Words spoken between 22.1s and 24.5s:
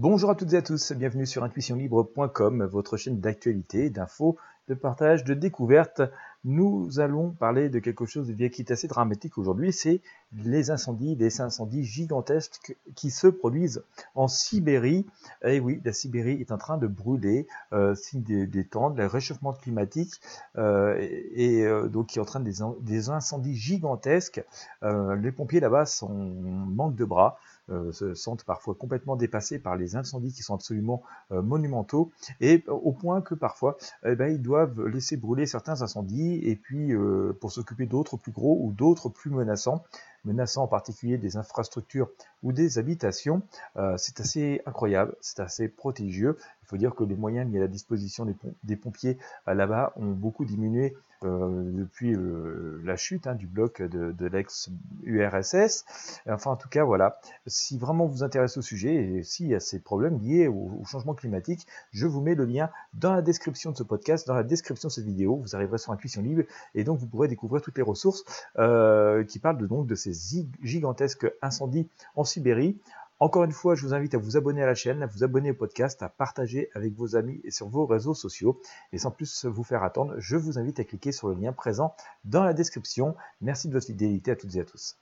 entraîne des, incendies gigantesques.